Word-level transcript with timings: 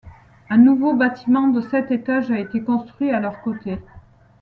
Un 0.49 0.57
nouveau 0.57 0.95
bâtiment 0.95 1.49
de 1.49 1.61
sept 1.61 1.91
étages 1.91 2.31
a 2.31 2.39
été 2.39 2.63
construit 2.63 3.11
à 3.11 3.19
leurs 3.19 3.39
côtés. 3.43 3.77